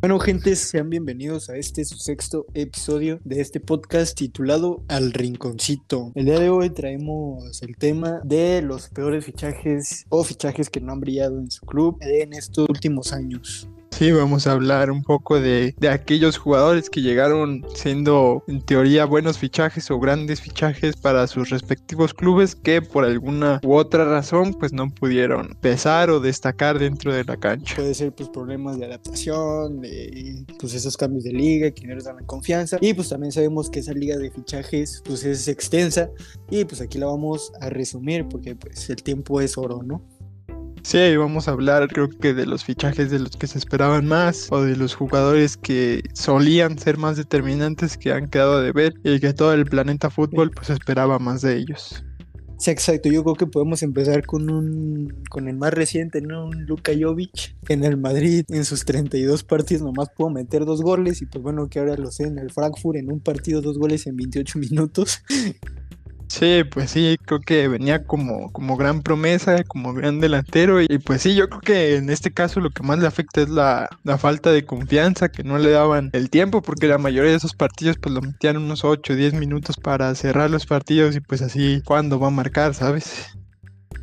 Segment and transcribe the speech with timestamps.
[0.00, 6.12] Bueno, gente, sean bienvenidos a este su sexto episodio de este podcast titulado Al Rinconcito.
[6.14, 10.92] El día de hoy traemos el tema de los peores fichajes o fichajes que no
[10.92, 13.68] han brillado en su club en estos últimos años.
[13.98, 19.04] Sí, vamos a hablar un poco de, de, aquellos jugadores que llegaron siendo en teoría
[19.06, 24.54] buenos fichajes o grandes fichajes para sus respectivos clubes que por alguna u otra razón
[24.54, 27.74] pues no pudieron pesar o destacar dentro de la cancha.
[27.74, 32.04] Puede ser pues problemas de adaptación, de pues esos cambios de liga que no les
[32.04, 36.08] dan confianza y pues también sabemos que esa liga de fichajes pues es extensa
[36.48, 40.00] y pues aquí la vamos a resumir porque pues el tiempo es oro, ¿no?
[40.82, 44.48] Sí, vamos a hablar creo que de los fichajes de los que se esperaban más
[44.50, 49.20] o de los jugadores que solían ser más determinantes que han quedado de ver y
[49.20, 52.02] que todo el planeta fútbol pues esperaba más de ellos.
[52.58, 53.08] Sí, exacto.
[53.08, 56.46] Yo creo que podemos empezar con un con el más reciente, ¿no?
[56.46, 61.22] Un Luka Jovic en el Madrid en sus 32 partidos nomás pudo meter dos goles
[61.22, 64.06] y pues bueno que ahora lo sé en el Frankfurt en un partido dos goles
[64.08, 65.22] en 28 minutos.
[66.38, 70.80] Sí, pues sí, creo que venía como, como gran promesa, como gran delantero.
[70.80, 73.48] Y pues sí, yo creo que en este caso lo que más le afecta es
[73.48, 77.38] la, la falta de confianza, que no le daban el tiempo, porque la mayoría de
[77.38, 81.20] esos partidos pues lo metían unos 8 o 10 minutos para cerrar los partidos y
[81.20, 83.26] pues así, ¿cuándo va a marcar, sabes?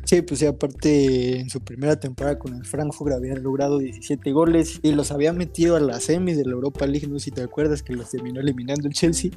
[0.04, 4.78] Sí, pues sí, aparte en su primera temporada con el Frankfurt había logrado 17 goles
[4.82, 7.42] y los había metido a las semis de la Europa League, no sé si te
[7.42, 9.30] acuerdas que los terminó eliminando el Chelsea.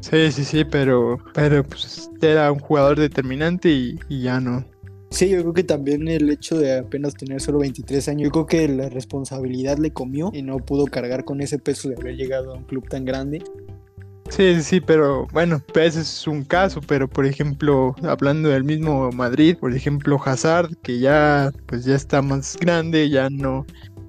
[0.00, 4.64] Sí, sí, sí, pero, pero pues era un jugador determinante y, y, ya no.
[5.10, 8.46] Sí, yo creo que también el hecho de apenas tener solo 23 años, yo creo
[8.46, 12.52] que la responsabilidad le comió y no pudo cargar con ese peso de haber llegado
[12.52, 13.42] a un club tan grande.
[14.30, 19.10] Sí, sí, sí, pero bueno, ese es un caso, pero por ejemplo, hablando del mismo
[19.10, 23.64] Madrid, por ejemplo, Hazard, que ya pues ya está más grande, ya no,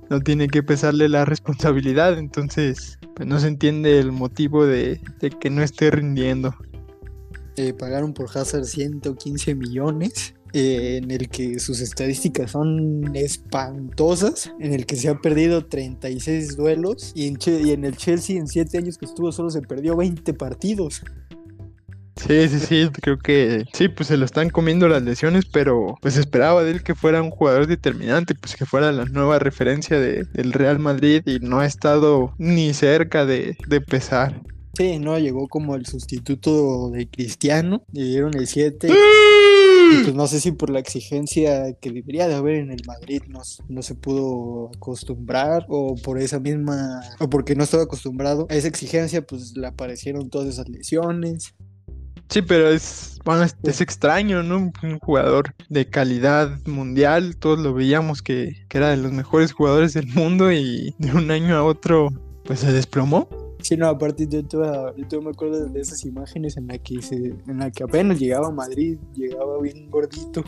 [0.09, 5.29] no tiene que pesarle la responsabilidad, entonces pues no se entiende el motivo de, de
[5.29, 6.55] que no esté rindiendo.
[7.57, 10.33] Eh, pagaron por Hazard 115 millones.
[10.51, 16.57] Eh, en el que sus estadísticas son espantosas, en el que se ha perdido 36
[16.57, 19.95] duelos y en, y en el Chelsea en 7 años que estuvo solo se perdió
[19.95, 21.03] 20 partidos.
[22.27, 26.17] Sí, sí, sí, creo que sí, pues se lo están comiendo las lesiones, pero pues
[26.17, 30.25] esperaba de él que fuera un jugador determinante, pues que fuera la nueva referencia de,
[30.25, 34.41] del Real Madrid y no ha estado ni cerca de, de pesar.
[34.77, 38.87] Sí, no, llegó como el sustituto de Cristiano, le dieron el 7.
[38.87, 43.23] Y pues no sé si por la exigencia que debería de haber en el Madrid
[43.27, 48.55] no, no se pudo acostumbrar o por esa misma, o porque no estaba acostumbrado a
[48.55, 51.55] esa exigencia, pues le aparecieron todas esas lesiones.
[52.29, 54.71] Sí, pero es, bueno, es, es, extraño, ¿no?
[54.83, 59.93] Un jugador de calidad mundial, todos lo veíamos que, que, era de los mejores jugadores
[59.93, 62.09] del mundo y de un año a otro,
[62.45, 63.27] pues se desplomó.
[63.61, 67.15] Sí, no, aparte yo, toda, yo me acuerdo de esas imágenes en la que se,
[67.15, 70.43] en la que apenas llegaba a Madrid, llegaba bien gordito.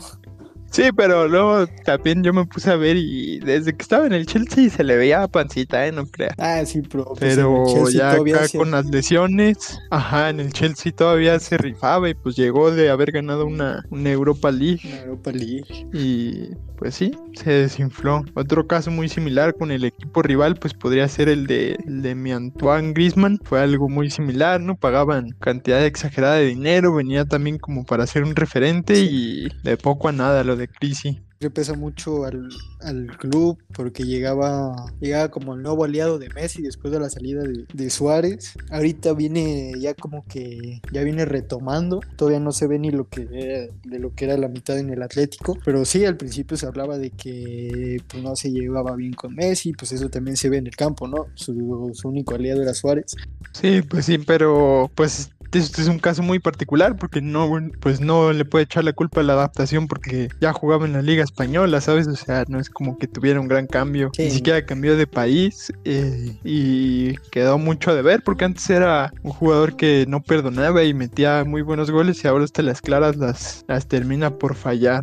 [0.72, 4.24] Sí, pero luego también yo me puse a ver y desde que estaba en el
[4.24, 5.92] Chelsea se le veía pancita, ¿eh?
[5.92, 6.32] No creas.
[6.38, 11.38] Ah, sí, pero, pues pero ya acá con las lesiones, ajá, en el Chelsea todavía
[11.40, 14.80] se rifaba y pues llegó de haber ganado una, una Europa League.
[14.84, 15.88] Una Europa League.
[15.92, 16.48] Y
[16.82, 18.24] pues sí, se desinfló.
[18.34, 22.14] Otro caso muy similar con el equipo rival, pues podría ser el de, el de
[22.14, 23.38] mi Antoine Griezmann.
[23.44, 24.74] Fue algo muy similar, ¿no?
[24.74, 29.08] Pagaban cantidad exagerada de dinero, venía también como para ser un referente sí.
[29.10, 32.48] y de poco a nada lo de Crisi le pesa mucho al,
[32.80, 37.42] al, club porque llegaba, llegaba como el nuevo aliado de Messi después de la salida
[37.42, 38.54] de, de, Suárez.
[38.70, 42.00] Ahorita viene ya como que ya viene retomando.
[42.16, 44.90] Todavía no se ve ni lo que era, de lo que era la mitad en
[44.90, 45.58] el Atlético.
[45.64, 49.72] Pero sí, al principio se hablaba de que pues, no se llevaba bien con Messi.
[49.72, 51.26] Pues eso también se ve en el campo, ¿no?
[51.34, 53.16] Su, su único aliado era Suárez.
[53.52, 58.32] Sí, pues sí, pero pues este es un caso muy particular porque no, pues no
[58.32, 61.80] le puede echar la culpa a la adaptación porque ya jugaba en la liga española,
[61.80, 62.06] ¿sabes?
[62.06, 64.24] O sea, no es como que tuviera un gran cambio, sí.
[64.24, 69.32] ni siquiera cambió de país eh, y quedó mucho a deber porque antes era un
[69.32, 73.64] jugador que no perdonaba y metía muy buenos goles y ahora hasta las claras las,
[73.68, 75.02] las termina por fallar.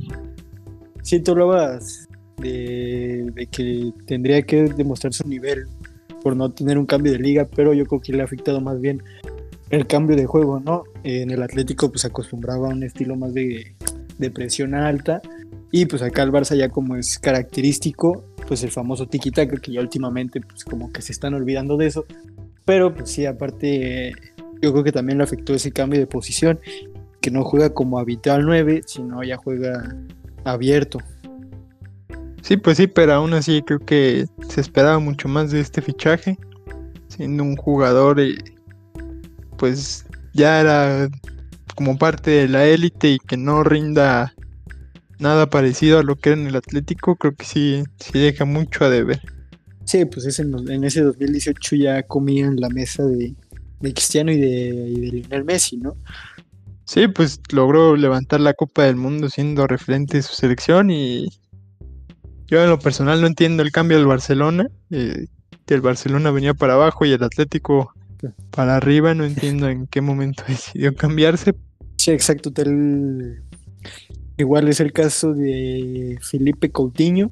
[1.03, 2.07] Sí, tú hablabas
[2.37, 5.67] de, de que tendría que demostrar su nivel
[6.21, 8.79] por no tener un cambio de liga, pero yo creo que le ha afectado más
[8.79, 9.01] bien
[9.69, 10.83] el cambio de juego, ¿no?
[11.03, 13.75] En el Atlético pues acostumbraba a un estilo más de,
[14.17, 15.21] de, presión alta
[15.71, 19.81] y pues acá el Barça ya como es característico, pues el famoso tiki-taka que ya
[19.81, 22.05] últimamente pues como que se están olvidando de eso,
[22.65, 24.13] pero pues sí, aparte
[24.61, 26.59] yo creo que también le afectó ese cambio de posición,
[27.21, 29.95] que no juega como habitual 9, sino ya juega
[30.43, 30.99] abierto.
[32.41, 36.37] Sí, pues sí, pero aún así creo que se esperaba mucho más de este fichaje,
[37.07, 38.35] siendo un jugador, eh,
[39.59, 41.09] pues ya era
[41.75, 44.33] como parte de la élite y que no rinda
[45.19, 48.85] nada parecido a lo que era en el Atlético, creo que sí, sí deja mucho
[48.85, 49.21] a deber.
[49.83, 53.35] Sí, pues en ese 2018 ya comían la mesa de,
[53.81, 55.95] Cristiano y de, y de Lionel Messi, ¿no?
[56.85, 61.29] Sí, pues logró levantar la Copa del Mundo siendo referente de su selección y
[62.47, 65.27] yo en lo personal no entiendo el cambio del Barcelona, eh,
[65.65, 67.93] que el Barcelona venía para abajo y el Atlético
[68.51, 71.55] para arriba, no entiendo en qué momento decidió cambiarse.
[71.97, 72.51] Sí, exacto,
[74.37, 77.31] igual es el caso de Felipe Coutinho,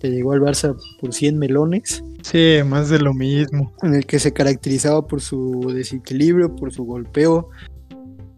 [0.00, 2.04] que llegó al Barça por 100 melones.
[2.22, 3.72] Sí, más de lo mismo.
[3.82, 7.48] En el que se caracterizaba por su desequilibrio, por su golpeo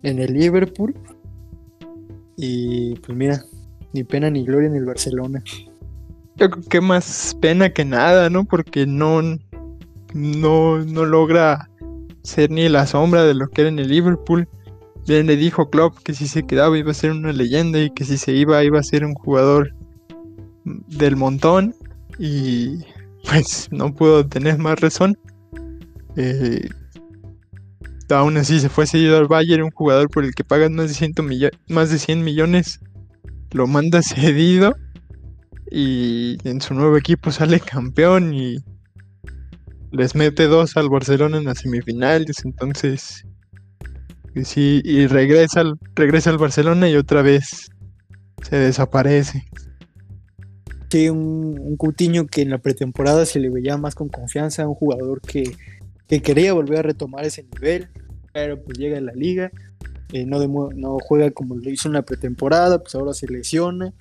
[0.02, 0.94] en el Liverpool.
[2.36, 3.44] Y pues mira,
[3.92, 5.42] ni pena ni gloria en el Barcelona.
[6.36, 8.44] Yo creo que más pena que nada, ¿no?
[8.44, 9.20] Porque no,
[10.14, 11.68] no, no logra
[12.22, 14.48] ser ni la sombra de lo que era en el Liverpool.
[15.06, 18.04] Bien le dijo Klopp que si se quedaba iba a ser una leyenda y que
[18.04, 19.74] si se iba iba a ser un jugador
[20.64, 21.74] del montón
[22.18, 22.78] y
[23.28, 25.18] pues no pudo tener más razón.
[26.16, 26.68] Eh,
[28.10, 31.50] aún así se fue seguido al Bayern, un jugador por el que pagan más de,
[31.68, 32.80] más de 100 millones,
[33.52, 34.76] lo manda cedido
[35.70, 38.58] y en su nuevo equipo sale campeón y
[39.92, 43.24] les mete dos al Barcelona en las semifinales, entonces
[44.34, 47.70] y sí, y regresa al, regresa al Barcelona y otra vez
[48.42, 49.44] se desaparece.
[50.90, 55.20] Sí, un, un que en la pretemporada se le veía más con confianza, un jugador
[55.20, 55.44] que,
[56.06, 57.88] que quería volver a retomar ese nivel,
[58.32, 59.50] pero pues llega a la liga,
[60.12, 60.38] eh, no,
[60.74, 63.92] no juega como lo hizo en la pretemporada, pues ahora se lesiona.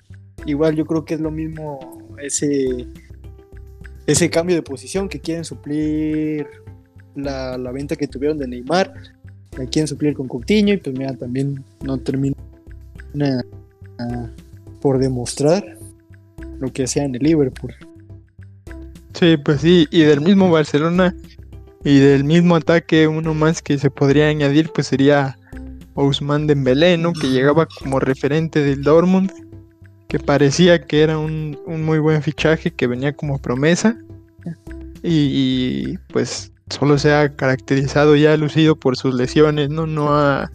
[0.44, 1.78] Igual yo creo que es lo mismo
[2.20, 2.86] ese,
[4.06, 6.46] ese cambio de posición que quieren suplir
[7.14, 8.92] la, la venta que tuvieron de Neymar,
[9.56, 12.36] la quieren suplir con Coutinho y pues mira, también no termina
[14.80, 15.78] por demostrar
[16.58, 17.74] lo que hacía en el Liverpool.
[19.14, 21.14] Sí, pues sí, y del mismo Barcelona
[21.84, 25.38] y del mismo ataque, uno más que se podría añadir, pues sería
[25.94, 27.12] Ousmane Dembélé, ¿no?
[27.12, 29.30] Que llegaba como referente del Dortmund,
[30.12, 33.96] que parecía que era un, muy buen fichaje, que venía como promesa.
[35.02, 39.86] Y, pues solo se ha caracterizado ya lucido por sus lesiones, ¿no?
[39.86, 40.52] No ha,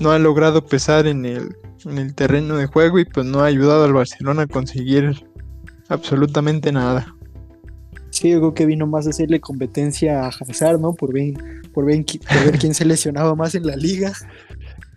[0.00, 1.56] no ha logrado pesar en el,
[1.86, 5.24] en el terreno de juego y pues no ha ayudado al Barcelona a conseguir
[5.88, 7.06] absolutamente nada.
[8.10, 10.92] Sí, yo creo que vino más a hacerle competencia a Hazard, ¿no?
[10.92, 11.32] Por ver,
[11.72, 14.12] por ver, quién se lesionaba más en la liga.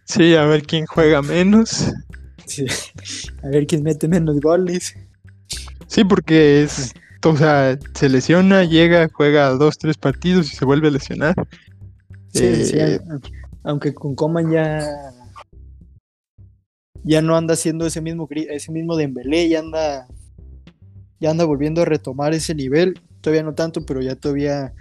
[0.08, 1.92] Sí, a ver quién juega menos.
[2.46, 2.66] Sí,
[3.44, 4.96] a ver quién mete menos goles.
[5.88, 6.94] Sí, porque es,
[7.24, 11.36] o sea, se lesiona, llega, juega dos, tres partidos y se vuelve a lesionar.
[12.34, 13.00] Sí, sí, eh,
[13.64, 14.86] aunque con Coman ya
[17.04, 20.08] ya no anda haciendo ese mismo ese mismo Dembélé, ya anda
[21.20, 24.72] ya anda volviendo a retomar ese nivel todavía no tanto, pero ya todavía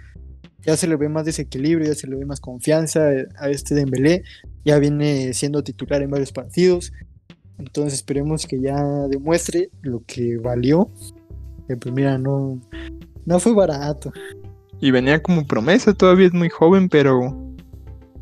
[0.61, 3.09] ya se le ve más desequilibrio, ya se le ve más confianza
[3.39, 4.23] a este Dembélé,
[4.63, 6.91] ya viene siendo titular en varios partidos,
[7.57, 10.89] entonces esperemos que ya demuestre lo que valió,
[11.67, 12.59] pues mira, no,
[13.25, 14.11] no fue barato.
[14.79, 17.35] Y venía como promesa, todavía es muy joven, pero,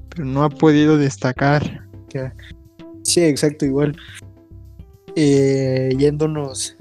[0.10, 1.84] pero no ha podido destacar.
[3.02, 3.96] Sí, exacto, igual.
[5.16, 6.78] Eh, yéndonos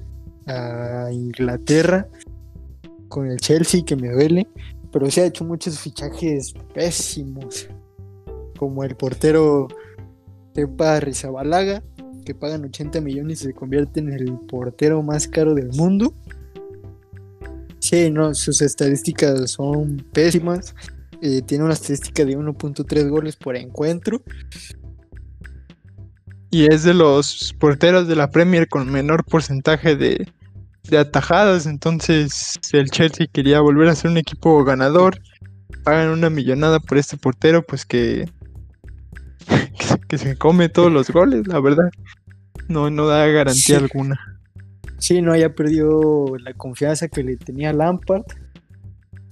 [0.46, 2.08] a Inglaterra,
[3.08, 4.46] con el Chelsea, que me duele,
[4.90, 7.68] pero se ha hecho muchos fichajes pésimos,
[8.58, 9.68] como el portero
[10.52, 11.82] Tepa Rizabalaga,
[12.22, 16.14] que pagan 80 millones y se convierte en el portero más caro del mundo.
[17.78, 20.74] Sí, no, sus estadísticas son pésimas.
[21.20, 24.22] Eh, tiene una estadística de 1.3 goles por encuentro.
[26.50, 30.28] Y es de los porteros de la Premier con menor porcentaje de,
[30.84, 31.66] de atajadas.
[31.66, 35.20] Entonces el Chelsea quería volver a ser un equipo ganador.
[35.82, 38.28] Pagan una millonada por este portero, pues que,
[40.12, 41.90] que, se come todos los goles, la verdad.
[42.68, 44.20] No, no da garantía alguna.
[44.98, 48.24] Sí, no haya perdido la confianza que le tenía Lampard.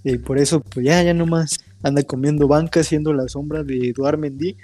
[0.03, 4.19] Y por eso, pues ya, ya nomás anda comiendo banca, siendo la sombra de Eduard
[4.19, 4.57] Mendy.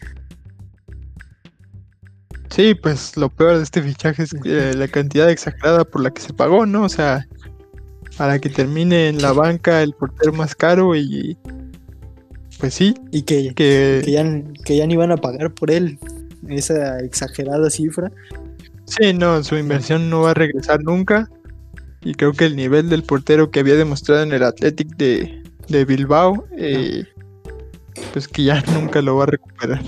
[2.48, 4.32] Sí, pues lo peor de este fichaje es
[4.74, 6.84] la cantidad exagerada por la que se pagó, ¿no?
[6.84, 7.26] O sea,
[8.16, 11.36] para que termine en la banca el portero más caro y
[12.58, 12.94] pues sí.
[13.10, 14.24] Y que, que, ya,
[14.64, 15.98] que ya ni van a pagar por él
[16.48, 18.10] esa exagerada cifra.
[18.84, 21.28] Sí, no, su inversión no va a regresar nunca.
[22.02, 25.84] Y creo que el nivel del portero que había demostrado en el Athletic de, de
[25.84, 27.04] Bilbao, eh,
[28.12, 29.82] pues que ya nunca lo va a recuperar.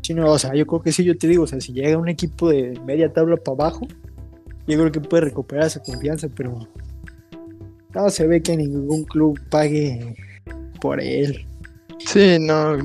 [0.00, 1.98] Sí, no, o sea, yo creo que sí, yo te digo, o sea, si llega
[1.98, 3.86] un equipo de media tabla para abajo,
[4.66, 6.68] yo creo que puede recuperar esa confianza, pero
[7.94, 10.14] no se ve que ningún club pague
[10.80, 11.46] por él.
[11.98, 12.78] Sí, no,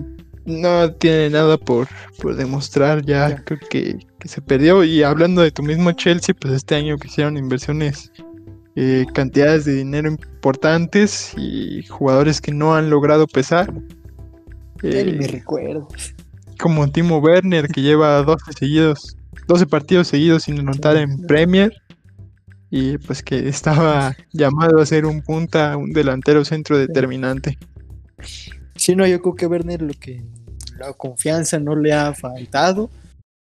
[0.46, 1.88] no tiene nada por,
[2.22, 4.84] por demostrar ya, creo que, que, se perdió.
[4.84, 8.12] Y hablando de tu mismo Chelsea, pues este año que hicieron inversiones,
[8.76, 13.74] eh, cantidades de dinero importantes y jugadores que no han logrado pesar.
[14.84, 15.88] Eh, me recuerdo.
[16.60, 21.74] Como Timo Werner, que lleva 12 seguidos, 12 partidos seguidos sin anotar en Premier.
[22.70, 27.58] Y pues que estaba llamado a ser un punta, un delantero centro determinante.
[28.82, 30.24] Sí, no, yo creo que Werner lo que
[30.80, 32.90] la confianza no le ha faltado.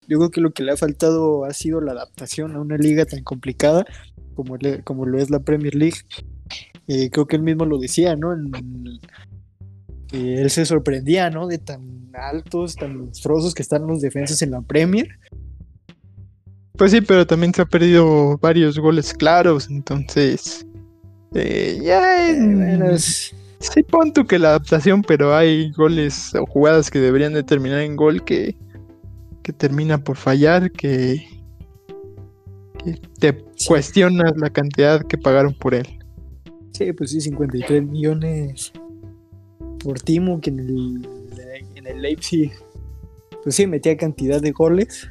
[0.08, 3.06] Yo creo que lo que le ha faltado ha sido la adaptación a una liga
[3.06, 3.86] tan complicada
[4.34, 6.00] como, como lo es la Premier League.
[6.88, 8.34] Eh, creo que él mismo lo decía, ¿no?
[10.12, 11.46] él se sorprendía, ¿no?
[11.46, 15.20] De tan altos, tan monstruosos que están los defensas en la Premier.
[16.72, 20.66] Pues sí, pero también se ha perdido varios goles claros, entonces.
[21.36, 23.36] Eh, ya es...
[23.60, 27.96] Sí, pon que la adaptación, pero hay goles o jugadas que deberían de terminar en
[27.96, 28.56] gol que,
[29.42, 31.26] que termina por fallar, que,
[33.20, 35.88] te cuestionas la cantidad que pagaron por él.
[36.74, 38.72] Sí, pues sí, 53 millones
[39.84, 41.10] por Timo, que en el,
[41.76, 42.52] en el Leipzig,
[43.44, 45.10] pues sí, metía cantidad de goles.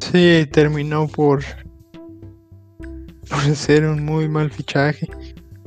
[0.00, 1.44] Sí, terminó por,
[3.28, 5.08] por ser un muy mal fichaje.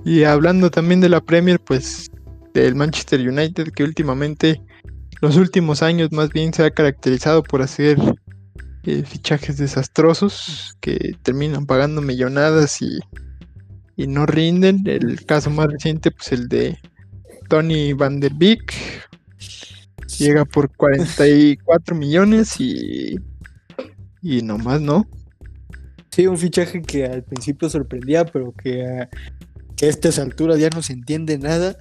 [0.06, 2.12] Y hablando también de la Premier, pues
[2.54, 4.62] del Manchester United, que últimamente,
[5.20, 7.98] los últimos años más bien se ha caracterizado por hacer
[8.84, 13.00] eh, fichajes desastrosos que terminan pagando millonadas y,
[13.96, 14.84] y no rinden.
[14.86, 16.78] El caso más reciente, pues el de
[17.50, 18.76] Tony Van der Beek,
[20.20, 23.16] llega por 44 millones y,
[24.22, 25.08] y nomás no.
[26.12, 29.08] Sí, un fichaje que al principio sorprendía, pero que
[29.75, 31.77] que a estas alturas ya no se entiende nada.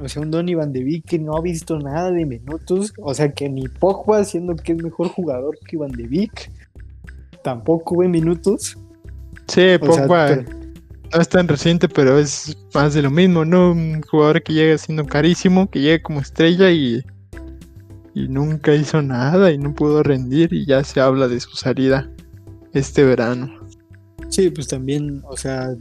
[0.00, 2.92] O sea, un Donny Van de Beek que no ha visto nada de minutos.
[3.00, 6.50] O sea, que ni Pogba, siendo que es mejor jugador que Van de Beek,
[7.42, 8.76] tampoco ve minutos.
[9.46, 10.44] Sí, Pogba
[11.14, 13.72] no es tan reciente, pero es más de lo mismo, ¿no?
[13.72, 17.02] Un jugador que llega siendo carísimo, que llega como estrella y,
[18.14, 22.10] y nunca hizo nada y no pudo rendir y ya se habla de su salida
[22.72, 23.50] este verano.
[24.28, 25.74] Sí, pues también, o sea,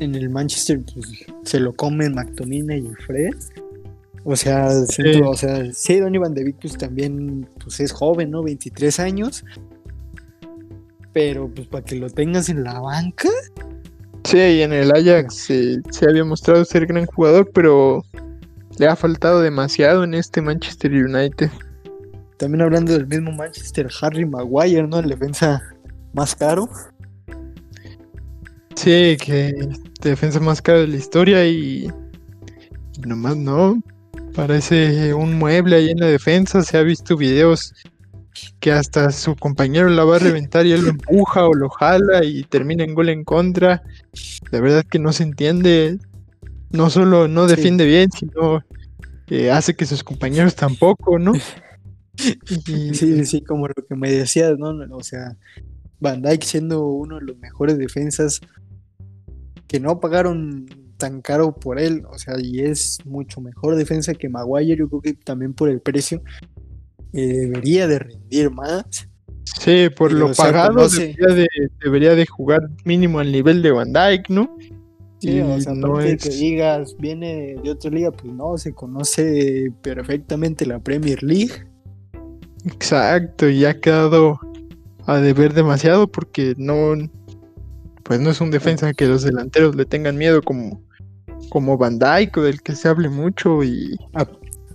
[0.00, 1.06] en el Manchester pues,
[1.44, 3.34] se lo comen McTominay y Fred.
[4.24, 5.20] O sea, sí.
[5.24, 8.42] o sea, sí, Donny Van de Beek pues, también pues, es joven, ¿no?
[8.42, 9.44] 23 años.
[11.12, 13.28] Pero pues para que lo tengas en la banca.
[14.24, 18.02] Sí, y en el Ajax se había mostrado ser gran jugador, pero
[18.78, 21.50] le ha faltado demasiado en este Manchester United.
[22.36, 24.98] También hablando del mismo Manchester, Harry Maguire, ¿no?
[24.98, 25.62] El defensa
[26.12, 26.68] más caro.
[28.76, 29.52] Sí, que
[30.02, 31.90] defensa más cara de la historia y,
[33.04, 33.82] nomás no.
[34.34, 36.62] Parece un mueble ahí en la defensa.
[36.62, 37.72] Se ha visto videos
[38.60, 42.22] que hasta su compañero la va a reventar y él lo empuja o lo jala
[42.22, 43.82] y termina en gol en contra.
[44.50, 45.98] La verdad que no se entiende.
[46.70, 48.62] No solo no defiende bien, sino
[49.26, 51.32] que hace que sus compañeros tampoco, ¿no?
[52.16, 54.70] Sí, sí, como lo que me decías, ¿no?
[54.96, 55.36] O sea,
[56.00, 58.40] Van Dyke siendo uno de los mejores defensas
[59.66, 64.28] que no pagaron tan caro por él, o sea, y es mucho mejor defensa que
[64.28, 66.22] Maguire, yo creo que también por el precio
[67.12, 69.08] eh, debería de rendir más.
[69.60, 70.86] Sí, por lo pagado
[71.82, 74.56] debería, de, jugar mínimo al nivel de Van Dyke, ¿no?
[75.18, 76.22] Sí, o sea, no es...
[76.22, 81.66] que digas, viene de otra liga, pues no, se conoce perfectamente la Premier League.
[82.66, 84.38] Exacto, y ha quedado
[85.06, 86.94] a deber demasiado porque no,
[88.06, 90.80] pues no es un defensa que los delanteros le tengan miedo como,
[91.48, 93.96] como Van o del que se hable mucho y...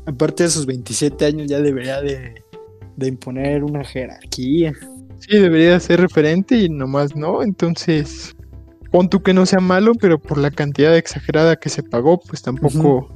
[0.05, 2.43] aparte de sus 27 años ya debería de,
[2.99, 4.73] imponer una jerarquía.
[5.19, 8.35] Sí, debería ser referente y nomás no, entonces
[8.91, 12.41] pon tú que no sea malo, pero por la cantidad exagerada que se pagó, pues
[12.41, 13.15] tampoco,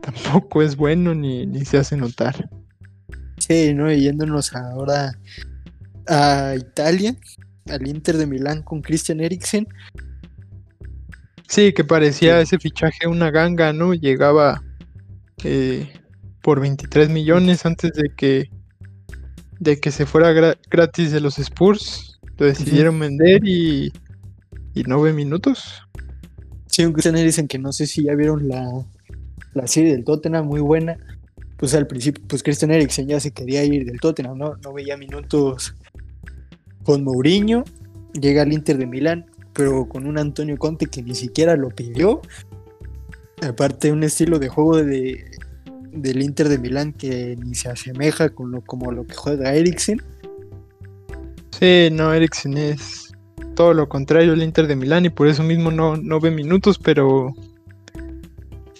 [0.00, 2.50] tampoco es bueno ni, ni se hace notar.
[3.38, 3.90] Sí, ¿no?
[3.92, 5.12] yéndonos ahora
[6.08, 7.14] a Italia,
[7.68, 9.66] al Inter de Milán con Christian Eriksen.
[11.48, 13.92] Sí, que parecía ese fichaje una ganga, ¿no?
[13.92, 14.62] Llegaba
[15.42, 15.92] eh,
[16.42, 18.50] por 23 millones antes de que
[19.58, 20.32] de que se fuera
[20.70, 22.18] gratis de los Spurs.
[22.38, 23.92] Lo decidieron vender y,
[24.74, 25.82] y no ve minutos.
[26.66, 28.64] Sí, un Christian Eriksen que no sé si ya vieron la,
[29.52, 30.96] la serie del Tottenham, muy buena.
[31.58, 34.56] Pues al principio, pues Christian Eriksen ya se quería ir del Tottenham, ¿no?
[34.64, 35.74] No veía minutos
[36.84, 37.64] con Mourinho.
[38.12, 42.20] Llega al Inter de Milán, pero con un Antonio Conte que ni siquiera lo pidió.
[43.42, 45.24] Aparte, un estilo de juego de,
[45.92, 50.02] del Inter de Milán que ni se asemeja con lo, como lo que juega Eriksen.
[51.58, 53.12] Sí, no, Eriksen es
[53.54, 56.78] todo lo contrario al Inter de Milán y por eso mismo no, no ve minutos,
[56.78, 57.34] pero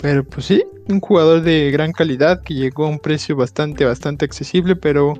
[0.01, 4.25] pero pues sí, un jugador de gran calidad que llegó a un precio bastante, bastante
[4.25, 5.15] accesible, pero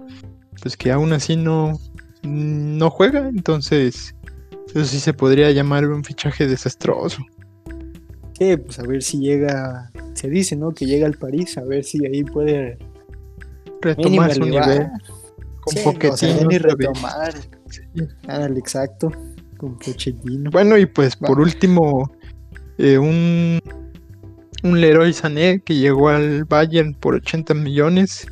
[0.63, 1.79] pues que aún así no,
[2.23, 3.29] no juega.
[3.29, 4.15] Entonces,
[4.69, 7.23] eso sí se podría llamar un fichaje desastroso.
[8.39, 10.73] Sí, pues a ver si llega, se dice, ¿no?
[10.73, 12.79] Que llega al París, a ver si ahí puede
[13.83, 14.89] retomar su nivel.
[15.61, 16.51] Con sí, Pochettino.
[16.51, 17.35] y retomar.
[17.69, 17.83] Sí.
[18.57, 19.13] exacto.
[19.59, 20.51] Con Pochettino.
[20.51, 22.11] Bueno, y pues por último,
[22.79, 23.61] eh, un
[24.63, 28.27] un Leroy Sané que llegó al Bayern por 80 millones,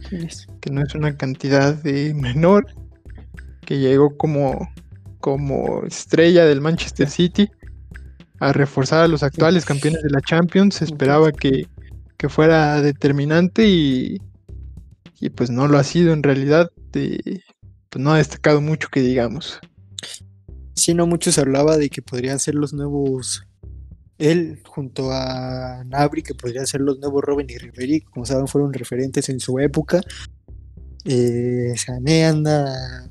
[0.61, 2.67] que no es una cantidad de menor,
[3.69, 4.73] que llegó como,
[5.21, 7.51] como estrella del Manchester City
[8.41, 10.77] a reforzar a los actuales campeones de la Champions.
[10.77, 11.67] Se esperaba que,
[12.17, 14.23] que fuera determinante y,
[15.21, 16.71] y, pues no lo ha sido en realidad.
[16.91, 17.43] pues
[17.99, 19.61] no ha destacado mucho que digamos.
[20.75, 23.43] Sí, no mucho se hablaba de que podrían ser los nuevos
[24.17, 28.73] él junto a Nabri, que podrían ser los nuevos Robin y Ribery, como saben, fueron
[28.73, 30.01] referentes en su época.
[31.05, 33.11] Eh, Sané anda.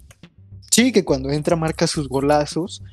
[0.77, 2.83] Sí, que cuando entra marca sus golazos,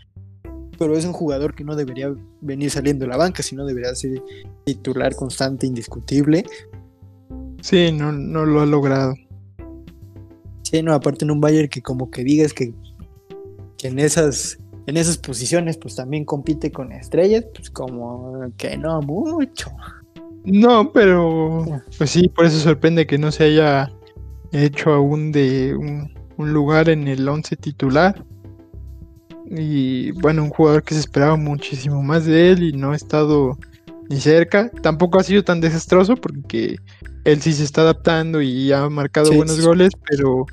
[0.78, 4.22] pero es un jugador que no debería venir saliendo de la banca, sino debería ser
[4.64, 6.46] titular constante, indiscutible.
[7.60, 9.12] Sí, no, no lo ha logrado.
[10.62, 12.72] Sí, no, aparte en un Bayern que como que digas que,
[13.76, 19.02] que en esas en esas posiciones, pues también compite con estrellas, pues como que no
[19.02, 19.70] mucho.
[20.46, 21.66] No, pero
[21.98, 23.92] pues sí, por eso sorprende que no se haya
[24.52, 28.24] hecho aún de un, lugar en el 11 titular.
[29.50, 33.58] Y bueno, un jugador que se esperaba muchísimo más de él y no ha estado
[34.08, 34.70] ni cerca.
[34.82, 36.76] Tampoco ha sido tan desastroso porque
[37.24, 40.46] él sí se está adaptando y ha marcado buenos goles, pero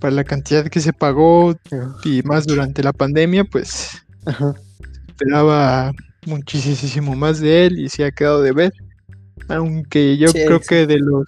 [0.00, 1.54] para la cantidad que se pagó
[2.04, 3.90] y más durante la pandemia, pues
[5.08, 5.92] esperaba
[6.26, 8.72] muchísimo más de él y se ha quedado de ver.
[9.48, 11.26] Aunque yo creo que de los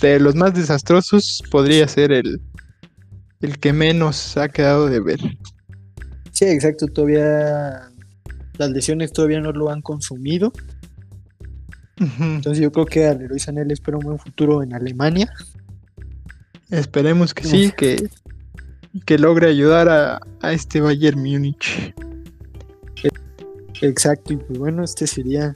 [0.00, 2.40] de los más desastrosos podría ser el,
[3.40, 5.20] el que menos ha quedado de ver.
[6.32, 7.88] Sí, exacto, todavía
[8.58, 10.52] las lesiones todavía no lo han consumido.
[11.96, 15.32] Entonces yo creo que al Leroy Sané le espera un buen futuro en Alemania.
[16.70, 18.08] Esperemos que sí, que,
[19.06, 21.94] que logre ayudar a, a este Bayern Múnich.
[23.80, 25.54] Exacto, y pues bueno, este sería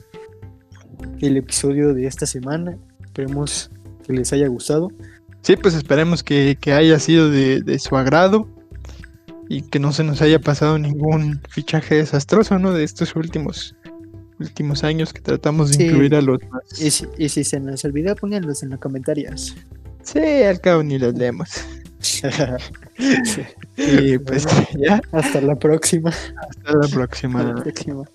[1.19, 2.77] el episodio de esta semana.
[3.03, 3.71] Esperemos
[4.09, 4.91] que les haya gustado.
[5.41, 8.49] Sí, pues esperemos que, haya sido de, su agrado
[9.47, 12.73] y que no se nos haya pasado ningún fichaje desastroso, ¿no?
[12.73, 13.75] De estos últimos
[14.39, 16.81] últimos años que tratamos de incluir a los más.
[16.81, 19.55] Y si, y si se nos olvidó, pónganlos en los comentarios.
[20.01, 21.49] Sí, al cabo ni los leemos.
[23.77, 25.01] y pues ya.
[25.11, 26.09] Hasta la próxima.
[26.09, 27.39] Hasta la próxima.
[27.41, 28.05] Hasta la próxima.